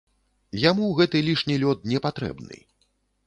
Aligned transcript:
Яму 0.61 0.87
гэты 0.99 1.21
лішні 1.27 1.59
лёд 1.63 1.85
непатрэбны. 1.91 2.57